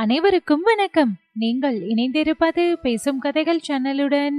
[0.00, 1.16] அனைவருக்கும் வணக்கம்.
[1.32, 4.36] நீங்கள் இணைந்திருப்பது பேசும் கதைகள் சேனலுடன்.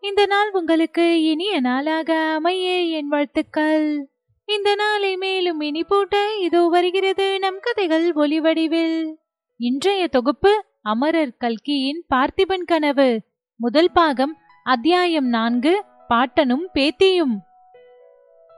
[0.00, 4.08] இந்த நாள் உங்களுக்கு இனிய நாளாக அமைய என் வாழ்த்துக்கள்.
[4.44, 9.14] இந்த நாளை மேலும் இனி போட்ட இதோ வருகிறது நம் கதைகள் ஒளிவடிவில்
[9.56, 13.20] இன்றைய தொகுப்பு அமரர் கல்கியின் பார்த்திபன் கனவு.
[13.56, 17.34] முதல் பாகம் அத்தியாயம் நான்கு பாட்டனும் பேத்தியும்.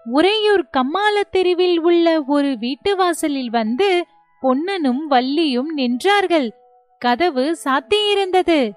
[0.06, 4.06] உறையூர் கம்மாள தெருவில் உள்ள ஒரு வீட்டு வாசலில் வந்து
[4.46, 6.48] பொன்னனும் வள்ளியும் நின்றார்கள்.
[6.98, 8.70] கதவு சாத்தியிருந்தது.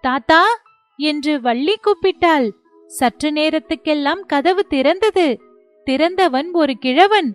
[0.00, 0.42] தாத்தா
[0.98, 2.46] என்று வள்ளி கூப்பிட்டாள்.
[2.86, 5.26] சற்று நேரத்துக்கெல்லாம் கதவு திறந்தது.
[5.86, 7.28] திறந்தவன் ஒரு கிழவன்.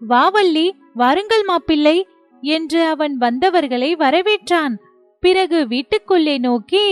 [0.00, 2.08] வா வள்ளி வாருங்கள் மாப்பிள்ளை
[2.42, 4.74] என்று அவன் வந்தவர்களை வரவேற்றான்.
[5.22, 6.86] பிறகு வீட்டுக்குள்ளே நோக்கி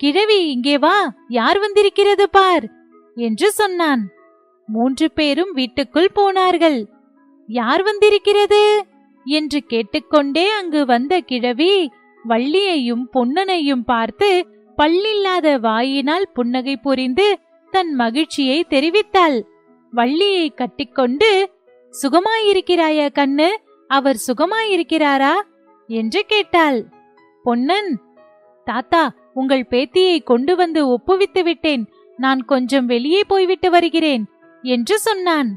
[0.00, 2.64] கிழவி இங்கே வா யார் வந்திருக்கிறது பார்
[3.16, 4.02] என்று சொன்னான்.
[4.68, 6.80] மூன்று பேரும் வீட்டுக்குள் போனார்கள்.
[7.48, 8.62] யார் வந்திருக்கிறது?
[9.24, 11.90] என்று கேட்டுக்கொண்டே அங்கு வந்த கிழவி
[12.24, 14.46] வள்ளியையும் பொன்னனையும் பார்த்து
[14.78, 17.38] பல்லில்லாத வாயினால் புன்னகை புரிந்து
[17.70, 19.42] தன் மகிழ்ச்சியை தெரிவித்தாள்.
[19.92, 21.50] வள்ளியை கட்டிக்கொண்டு
[22.02, 23.48] சுகமாயிருக்கிறாயா கண்ணு
[23.88, 25.34] அவர் சுகமாயிருக்கிறாரா?
[25.86, 26.84] என்று கேட்டாள்.
[27.42, 28.00] பொன்னன்
[28.64, 31.88] தாத்தா உங்கள் பேத்தியை கொண்டு வந்து ஒப்புவித்து விட்டேன்.
[32.16, 34.24] நான் கொஞ்சம் வெளியே போய்விட்டு வருகிறேன்
[34.62, 35.50] என்று சொன்னான்.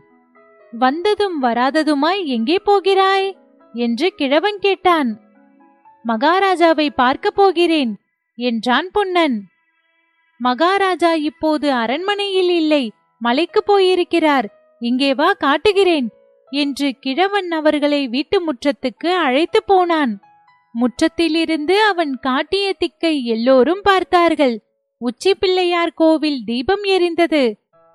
[0.72, 3.38] வந்ததும் வராததுமாய் எங்கே போகிறாய்?
[3.76, 5.10] என்று கிழவன் கேட்டான்.
[6.06, 7.98] மகாராஜாவை பார்க்கப் போகிறேன்
[8.36, 9.38] என்றான் பொன்னன்.
[10.38, 14.48] மகாராஜா இப்போது அரண்மனையில் இல்லை மலைக்கு போயிருக்கிறார்
[14.80, 16.08] இங்கே வா காட்டுகிறேன்
[16.50, 20.20] என்று கிழவன் அவர்களை வீட்டு முற்றத்துக்கு அழைத்து போனான்.
[20.74, 24.56] முற்றத்திலிருந்து அவன் காட்டிய திக்கை எல்லோரும் பார்த்தார்கள்.
[24.98, 27.44] உச்சி பிள்ளையார் கோவில் தீபம் எரிந்தது.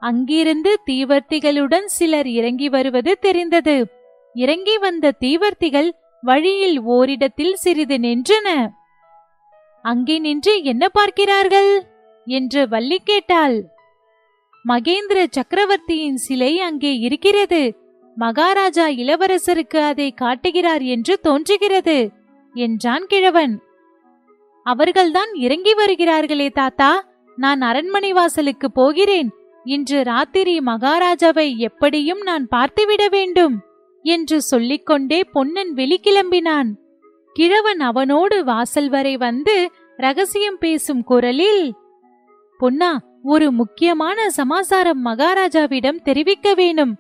[0.03, 3.77] அங்கிருந்து தீவர்த்திகளுடன் சிலர் இறங்கி வருவது தெரிந்தது.
[4.35, 5.91] இறங்கி வந்த தீவர்த்திகள்
[6.23, 8.69] வழியில் ஓரிடத்தில் சிறிது நின்றன.
[9.83, 11.87] அங்கே நின்று என்ன பார்க்கிறார்கள்?
[12.25, 13.65] என்று வள்ளி கேட்டாள்.
[14.69, 17.79] மகேந்திர சக்கரவர்த்தியின் சிலை அங்கே இருக்கிறது.
[18.15, 22.11] மகாராஜா இளவரசருக்கு அதை காட்டுகிறார் என்று தோன்றுகிறது
[22.55, 23.63] என்றான் கிழவன்.
[24.63, 29.31] அவர்கள்தான் இறங்கி வருகிறார்களே தாத்தா நான் அரண்மனை வாசலுக்கு போகிறேன்.
[29.65, 33.63] இன்று ராத்திரி மகாராஜாவை எப்படியும் நான் பார்த்துவிட வேண்டும்.
[34.03, 36.71] என்று சொல்லிக்கொண்டே பொன்னன் வெளிக்கிளம்பினான்.
[37.33, 41.75] கிழவன் அவனோடு வாசல் வரை வந்து ரகசியம் பேசும் குரலில்
[42.59, 46.97] பொன்னா ஒரு முக்கியமான சமாசாரம் மகாராஜாவிடம் தெரிவிக்க வேணும்.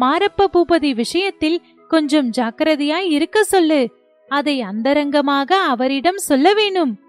[0.00, 3.98] மாரப்ப பூபதி விஷயத்தில் கொஞ்சம் ஜாக்கிரதையாய் இருக்க சொல்லு.
[4.28, 7.00] அதை அந்தரங்கமாக அவரிடம் சொல்ல வேணும்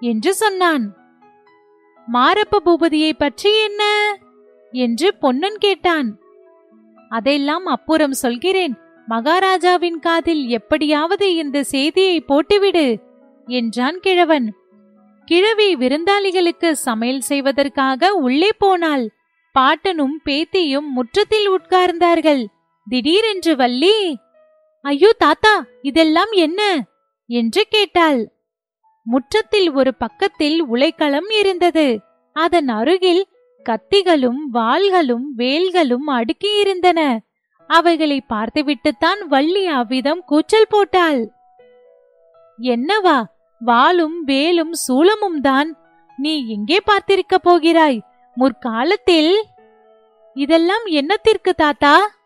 [0.00, 0.96] என்று சொன்னான்.
[2.12, 3.82] மாரப்ப பூபதியை பற்றி என்ன?
[4.72, 6.18] என்று பொன்னன் கேட்டான்.
[7.08, 8.76] அதெல்லாம் அப்புறம் சொல்கிறேன்.
[9.08, 12.96] மகாராஜாவின் காதில் எப்படியாவது இந்த செய்தியை போட்டுவிடு
[13.46, 14.54] என்றான் கிழவன்.
[15.24, 19.10] கிழவி விருந்தாளிகளுக்கு சமையல் செய்வதற்காக உள்ளே போனாள்.
[19.54, 22.44] பாட்டனும் பேத்தியும் முற்றத்தில் உட்கார்ந்தார்கள்.
[22.88, 24.18] திடீரென்று வள்ளி
[24.82, 26.86] ஐயோ தாத்தா இதெல்லாம் என்ன?
[27.26, 28.32] என்று கேட்டாள்.
[29.04, 32.00] முற்றத்தில் ஒரு பக்கத்தில் உலைக்களம் இருந்தது.
[32.32, 33.26] அதன் அருகில்
[33.64, 37.18] கத்திகளும் வாள்களும் வேல்களும் அடுக்கியிருந்தன.
[37.66, 41.22] அவைகளை பார்த்துவிட்டுத்தான் வள்ளி அவ்விதம் கூச்சல் போட்டாள்.
[42.58, 43.22] என்னவா
[43.60, 45.78] வாளும் வேலும் சூலமும் தான்.
[46.16, 48.02] நீ எங்கே பார்த்திருக்க போகிறாய்
[48.36, 49.32] முற்காலத்தில்?
[50.34, 52.16] இதெல்லாம் என்னத்திற்கு தாத்தா?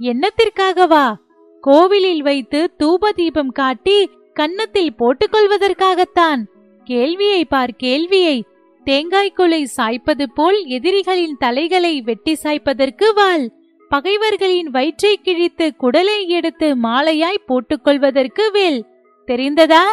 [0.00, 1.14] என்னத்திற்காகவா?
[1.60, 6.42] கோவிலில் வைத்து தூப தீபம் காட்டி கன்னத்தில் போட்டுக்கொள்வதற்காகத்தான்
[6.84, 8.44] கேள்வியை பார் கேள்வியை.
[8.84, 13.44] தேங்காய் குலை சாய்ப்பது போல் எதிரிகளின் தலைகளை வெட்டி சாய்ப்பதற்கு வாள்.
[13.90, 18.80] பகைவர்களின் வயிற்றை கிழித்து குடலை எடுத்து மாலையாய் போட்டுக்கொள்வதற்கு வேல்.
[19.28, 19.84] தெரிந்ததா?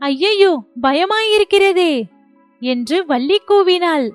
[0.00, 0.52] ஐயையோ
[0.82, 1.92] பயமாயிருக்கிறதே!
[2.62, 4.06] என்று வள்ளி கூவினாள்.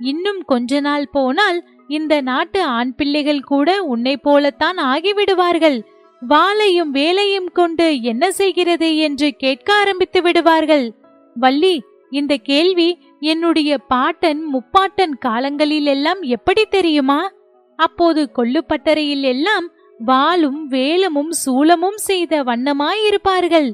[0.00, 1.58] இன்னும் கொஞ்ச நாள் போனால்
[1.88, 5.78] இந்த நாட்டு ஆண் பிள்ளைகள் கூட உன்னை போலத்தான் ஆகிவிடுவார்கள்.
[6.22, 10.86] வாளையும் வேலையும் கொண்டு என்ன செய்கிறது என்று கேட்க ஆரம்பித்து விடுவார்கள்.
[11.36, 11.74] வள்ளி
[12.12, 12.88] இந்த கேள்வி
[13.20, 17.20] என்னுடைய பாட்டன் முப்பாட்டன் காலங்களில் எல்லாம் எப்படி தெரியுமா?
[17.76, 23.72] அப்போது கொள்ளுப்பட்டறையில் எல்லாம் வாளும் வேலமும் சூலமும் செய்த வண்ணமாயிருப்பார்கள்.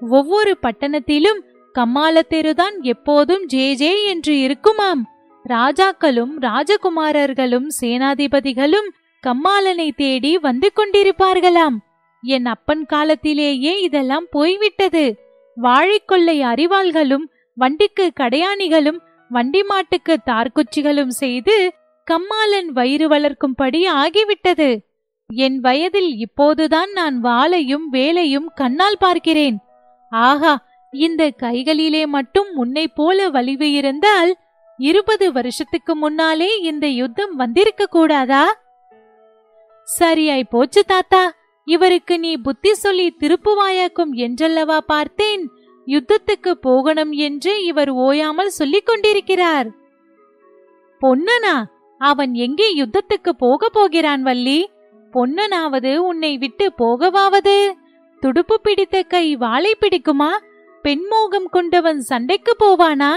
[0.00, 1.40] ஒவ்வொரு பட்டணத்திலும்
[1.74, 5.04] கம்மாளத்தெருதான் எப்போதும் ஜே ஜே என்று இருக்குமாம்.
[5.48, 8.88] ராஜாக்களும் ராஜகுமாரர்களும் சேனாதிபதிகளும்
[9.26, 11.76] கம்மாளனை தேடி வந்து கொண்டிருப்பார்களாம்.
[12.22, 15.18] என் அப்பன் காலத்திலேயே இதெல்லாம் போய்விட்டது.
[15.56, 21.72] வாழைக்கொள்ளை அறிவாள்களும் வண்டிக்கு கடையாணிகளும் வண்டி மாட்டுக்கு தார்குச்சிகளும் செய்து
[22.10, 24.70] கம்மாளன் வயிறு வளர்க்கும்படி ஆகிவிட்டது.
[25.30, 29.58] என் வயதில் இப்போதுதான் நான் வாளையும் வேலையும் கண்ணால் பார்க்கிறேன்.
[30.12, 30.54] ஆஹா
[30.92, 34.30] இந்த கைகளிலே மட்டும் உன்னை போல வலிவு இருந்தால்
[34.78, 38.44] இருபது வருஷத்துக்கு முன்னாலே இந்த யுத்தம் வந்திருக்க கூடாதா?
[39.88, 41.22] சரியாய் போச்சு தாத்தா
[41.66, 45.42] இவருக்கு நீ புத்தி சொல்லி திருப்புவாயாக்கும் என்றல்லவா பார்த்தேன்.
[45.86, 49.68] யுத்தத்துக்கு போகணும் என்று இவர் ஓயாமல் சொல்லிக் கொண்டிருக்கிறார்.
[51.02, 51.54] பொன்னனா
[52.00, 54.70] அவன் எங்கே யுத்தத்துக்கு போக போகிறான் வள்ளி?
[55.12, 57.72] பொன்னனாவது உன்னை விட்டு போகவாவது?
[58.20, 60.28] துடுப்பு பிடித்த கை வாளை பிடிக்குமா?
[60.82, 63.10] பெண்மோகம் கொண்டவன் சண்டைக்கு போவானா?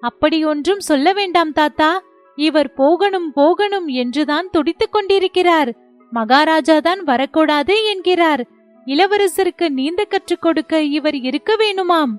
[0.00, 2.02] அப்படி ஒன்றும் சொல்ல வேண்டாம் தாத்தா.
[2.34, 5.74] இவர் போகணும் போகணும் என்றுதான் துடித்துக் கொண்டிருக்கிறார்.
[6.10, 8.46] மகாராஜா தான் வரக்கூடாது என்கிறார்.
[8.86, 12.14] இளவரசருக்கு நீந்த கற்றுக் கொடுக்க இவர் இருக்க வேணுமாம்.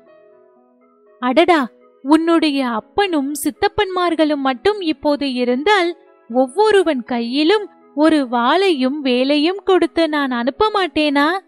[1.20, 1.68] அடடா!
[2.02, 5.98] உன்னுடைய அப்பனும் சித்தப்பன்மார்களும் மட்டும் இப்போது இருந்தால்
[6.30, 11.40] ஒவ்வொருவன் கையிலும் ஒரு வாளையும் வேலையும் கொடுத்து நான் அனுப்ப மாட்டேனா?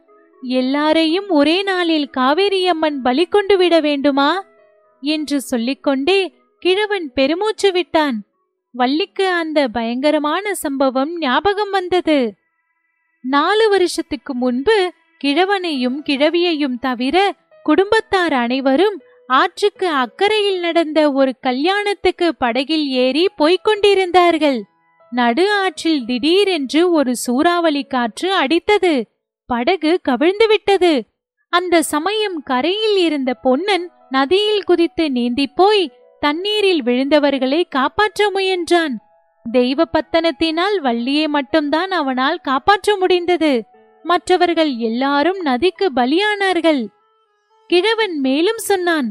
[0.42, 4.46] எல்லாரையும் ஒரே நாளில் காவேரியம்மன் பலி கொண்டு விட வேண்டுமா?
[5.02, 8.24] என்று சொல்லிக்கொண்டே கிழவன் பெருமூச்சு விட்டான்.
[8.72, 12.34] வள்ளிக்கு அந்த பயங்கரமான சம்பவம் ஞாபகம் வந்தது.
[13.22, 14.92] நாலு வருஷத்துக்கு முன்பு
[15.24, 19.02] கிழவனையும் கிழவியையும் தவிர குடும்பத்தார் அனைவரும்
[19.32, 24.64] ஆற்றுக்கு அக்கறையில் நடந்த ஒரு கல்யாணத்துக்கு படகில் ஏறி போய்க் கொண்டிருந்தார்கள்
[25.12, 28.94] நடு ஆற்றில் திடீரென்று ஒரு சூறாவளி காற்று அடித்தது.
[29.46, 31.06] படகு கவிழ்ந்து விட்டது.
[31.50, 38.96] அந்த சமயம் கரையில் இருந்த பொன்னன் நதியில் குதித்து நீந்திப் போய் தண்ணீரில் விழுந்தவர்களை காப்பாற்ற முயன்றான்.
[39.52, 43.64] தெய்வ பத்தனத்தினால் வள்ளியை மட்டும்தான் அவனால் காப்பாற்ற முடிந்தது.
[44.04, 46.84] மற்றவர்கள் எல்லாரும் நதிக்கு பலியானார்கள்.
[47.70, 49.10] கிழவன் மேலும் சொன்னான்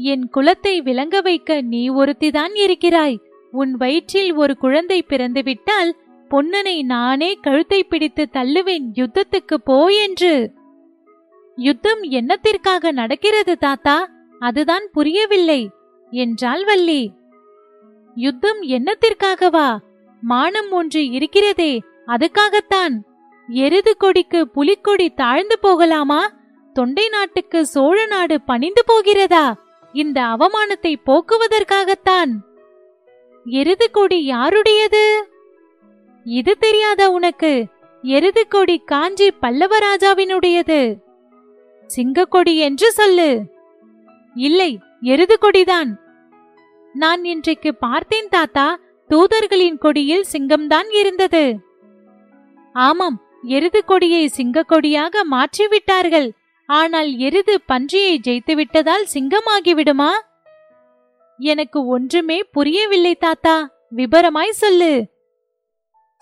[0.00, 3.20] என் குலத்தை விளங்க வைக்க நீ ஒருத்திதான் இருக்கிறாய்.
[3.50, 5.96] உன் வயிற்றில் ஒரு குழந்தை பிறந்துவிட்டால்
[6.30, 10.52] பொன்னனை நானே கழுத்தை பிடித்து தள்ளுவேன் யுத்தத்துக்கு போ என்று.
[11.56, 14.10] யுத்தம் என்னத்திற்காக நடக்கிறது தாத்தா?
[14.38, 15.70] அதுதான் புரியவில்லை
[16.10, 17.12] என்றாள் வள்ளி.
[18.14, 19.76] யுத்தம் என்னத்திற்காகவா?
[20.20, 22.94] மானம் ஒன்று இருக்கிறதே அதுக்காகத்தான்.
[23.48, 26.32] எருது கொடிக்கு புலிக்கொடி தாழ்ந்து போகலாமா?
[26.72, 29.66] தொண்டை நாட்டுக்கு சோழ நாடு பணிந்து போகிறதா?
[29.98, 32.32] இந்த அவமானத்தை போக்குவதற்காகத்தான்.
[33.44, 35.04] எருது கொடி யாருடையது?
[36.24, 37.52] இது தெரியாத உனக்கு
[38.02, 40.80] எருது கொடி காஞ்சி பல்லவராஜாவினுடையது.
[41.86, 43.30] சிங்கக்கொடி என்று சொல்லு.
[44.34, 45.90] இல்லை எருது கொடிதான்.
[46.92, 48.78] நான் இன்றைக்கு பார்த்தேன் தாத்தா
[49.08, 51.44] தூதர்களின் கொடியில் சிங்கம்தான் இருந்தது.
[52.72, 56.28] ஆமாம் எருது கொடியை சிங்கக்கொடியாக மாற்றிவிட்டார்கள்.
[56.68, 60.10] ஆனால் எருது பன்றியை ஜெயித்து விட்டதால் சிங்கமாகிவிடுமா?
[61.38, 63.56] எனக்கு ஒன்றுமே புரியவில்லை தாத்தா
[63.96, 64.92] விபரமாய் சொல்லு.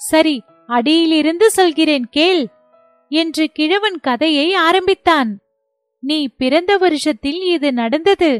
[0.00, 2.42] சரி அடியிலிருந்து சொல்கிறேன் கேள்
[3.10, 5.30] என்று கிழவன் கதையை ஆரம்பித்தான்.
[6.02, 8.30] நீ பிறந்த வருஷத்தில் இது நடந்தது.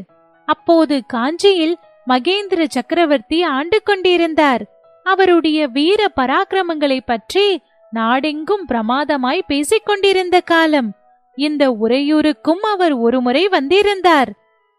[0.47, 1.75] அப்போது காஞ்சியில்
[2.07, 4.63] மகேந்திர சக்கரவர்த்தி ஆண்டு கொண்டிருந்தார்.
[5.05, 7.47] அவருடைய வீர பராக்கிரமங்களை பற்றி
[7.91, 10.89] நாடெங்கும் பிரமாதமாய் பேசிக் கொண்டிருந்த காலம்.
[11.37, 14.29] இந்த உறையூருக்கும் அவர் ஒருமுறை வந்திருந்தார்.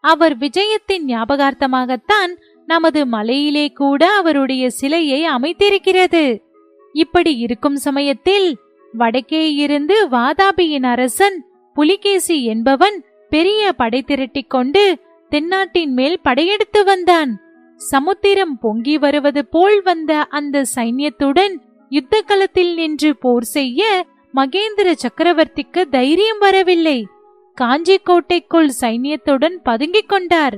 [0.04, 2.32] அவர் விஜயத்தின் ஞாபகார்த்தமாகத்தான்
[2.66, 6.24] நமது மலையிலே கூட அவருடைய சிலையை அமைத்திருக்கிறது.
[6.94, 8.48] இப்படி இருக்கும் சமயத்தில்
[8.92, 11.38] வடக்கே இருந்து வாதாபியின் அரசன்
[11.76, 12.96] புலிகேசி என்பவன்
[13.30, 14.84] பெரிய படை திரட்டிக் கொண்டு
[15.28, 17.32] தென்னாட்டின் மேல் படையெடுத்து வந்தான்.
[17.76, 21.54] சமுத்திரம் பொங்கி வருவது போல் வந்த அந்த சைன்யத்துடன்
[21.90, 23.82] யுத்த களத்தில் நின்று போர் செய்ய
[24.34, 26.98] மகேந்திர சக்கரவர்த்திக்கு தைரியம் வரவில்லை.
[27.54, 30.56] காஞ்சி கோட்டைக்குள் சைன்யத்துடன் பதுங்கிக் கொண்டார்.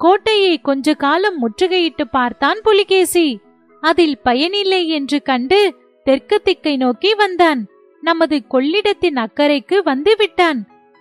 [0.00, 3.40] கோட்டையை கொஞ்ச காலம் முற்றுகையிட்டு பார்த்தான் புலிகேசி.
[3.82, 5.60] அதில் பயனில்லை என்று கண்டு
[6.06, 7.60] தெற்கு திக்கை நோக்கி வந்தான்.
[8.02, 10.60] நமது கொள்ளிடத்தின் அக்கறைக்கு வந்து விட்டான்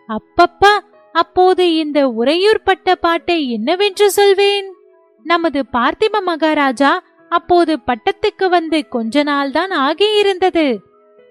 [0.09, 0.73] அப்பப்பா
[1.15, 4.67] அப்போது இந்த உறையூர் பட்ட பாட்டை என்னவென்று சொல்வேன்?
[5.25, 6.91] நமது பார்த்திப மகாராஜா
[7.29, 10.67] அப்போது பட்டத்துக்கு வந்து கொஞ்ச நாள்தான் ஆகியிருந்தது.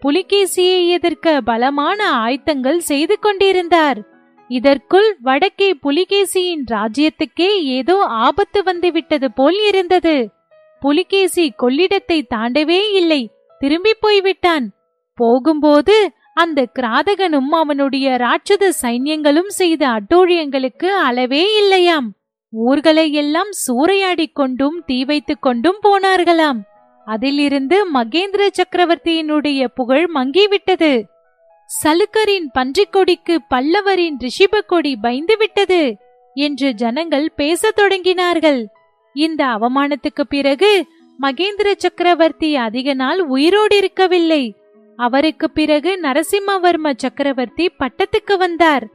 [0.07, 3.99] புலிகேசியை எதிர்க்க பலமான ஆயத்தங்கள் செய்து கொண்டிருந்தார்.
[4.51, 7.49] இதற்குள் வடக்கே புலிகேசியின் ராஜ்யத்துக்கே
[7.79, 10.15] ஏதோ ஆபத்து வந்துவிட்டது போல் இருந்தது.
[10.81, 13.21] புலிகேசி கொள்ளிடத்தை தாண்டவே இல்லை
[13.61, 14.67] திரும்பி போய்விட்டான்.
[15.15, 15.97] போகும்போது
[16.35, 22.09] அந்த கிராதகனும் அவனுடைய ராட்சத சைன்யங்களும் செய்த அட்டூழியங்களுக்கு அளவே இல்லையாம்.
[22.53, 26.61] ஊர்களை எல்லாம் சூறையாடிக் கொண்டும் தீ வைத்துக் கொண்டும் போனார்களாம்.
[27.07, 30.93] அதிலிருந்து மகேந்திர சக்கரவர்த்தியினுடைய புகழ் மங்கிவிட்டது.
[31.69, 35.97] சலுக்கரின் பன்றிக்கொடிக்கு பல்லவரின் ரிஷிப கொடி பயந்து விட்டது
[36.35, 38.67] என்று ஜனங்கள் பேசத் தொடங்கினார்கள்.
[39.15, 40.87] இந்த அவமானத்துக்கு பிறகு
[41.23, 44.45] மகேந்திர சக்கரவர்த்தி அதிக நாள் உயிரோடு இருக்கவில்லை.
[44.97, 48.87] அவருக்கு பிறகு நரசிம்மவர்ம சக்கரவர்த்தி பட்டத்துக்கு வந்தார்.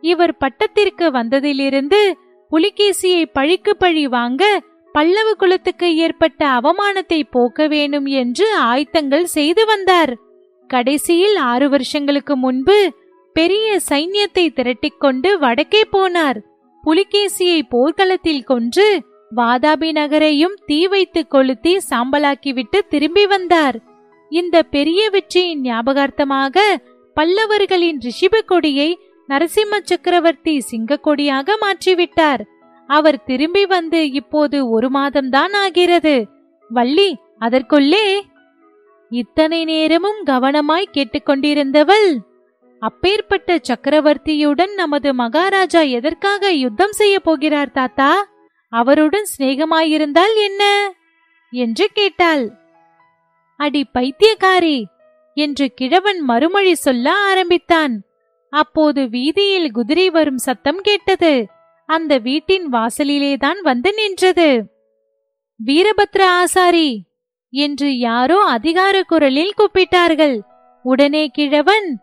[0.00, 2.02] இவர் பட்டத்திற்கு வந்ததிலிருந்து
[2.50, 4.62] புலிகேசியை பழிக்கு பழி வாங்க
[4.98, 10.12] பல்லவ குலத்துக்கு ஏற்பட்ட அவமானத்தை போக்க வேணும் என்று ஆயத்தங்கள் செய்து வந்தார்.
[10.70, 12.78] கடைசியில் ஆறு வருஷங்களுக்கு முன்பு
[13.36, 16.38] பெரிய சைன்யத்தை திரட்டிக்கொண்டு வடக்கே போனார்.
[16.84, 18.88] புலிகேசியை போர்க்களத்தில் கொன்று
[19.36, 23.78] வாதாபி நகரையும் தீ வைத்து கொளுத்தி சாம்பலாக்கிவிட்டு திரும்பி வந்தார்.
[24.30, 26.68] இந்த பெரிய வெற்றியின் ஞாபகார்த்தமாக
[27.16, 28.90] பல்லவர்களின் ரிஷிப கொடியை
[29.28, 32.44] நரசிம்ம சக்கரவர்த்தி சிங்க கொடியாக மாற்றிவிட்டார்.
[32.88, 36.26] அவர் திரும்பி வந்து இப்போது ஒரு மாதம்தான் ஆகிறது.
[36.70, 38.06] வள்ளி அதற்குள்ளே.
[39.10, 42.08] இத்தனை நேரமும் கவனமாய் கேட்டுக்கொண்டிருந்தவள்.
[42.80, 48.28] அப்பேற்பட்ட சக்கரவர்த்தியுடன் நமது மகாராஜா எதற்காக யுத்தம் செய்ய போகிறார் தாத்தா?
[48.68, 50.92] அவருடன் சிநேகமாயிருந்தால் என்ன?
[51.52, 52.44] என்று கேட்டாள்.
[53.56, 54.84] அடி பைத்தியக்காரி!
[55.34, 57.94] என்று கிழவன் மறுமொழி சொல்ல ஆரம்பித்தான்.
[58.52, 61.32] அப்போது வீதியில் குதிரை வரும் சத்தம் கேட்டது.
[61.88, 64.64] அந்த வீட்டின் வாசலிலேதான் வந்து நின்றது.
[65.64, 67.04] வீரபத்ர ஆசாரி
[67.50, 70.40] என்று யாரோ அதிகார குரலில் கூப்பிட்டார்கள்.
[70.82, 71.98] உடனே கிழவன்.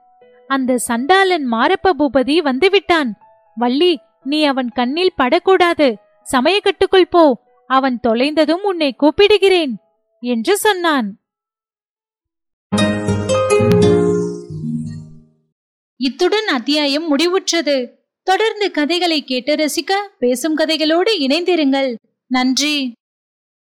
[0.47, 3.11] அந்த சண்டாளன் மாரப்ப பூபதி வந்துவிட்டான்
[3.55, 5.97] வள்ளி நீ அவன் கண்ணில் படக்கூடாது.
[6.31, 7.41] சமயக்கட்டுக்குள் போ.
[7.67, 9.73] அவன் தொலைந்ததும் உன்னை கூப்பிடுகிறேன்
[10.19, 11.19] என்று சொன்னான்.
[15.97, 18.03] இத்துடன் அத்தியாயம் முடிவுற்றது.
[18.25, 21.95] தொடர்ந்து கதைகளை கேட்டு ரசிக்க பேசும் கதைகளோடு இணைந்திருங்கள்.
[22.27, 22.93] நன்றி.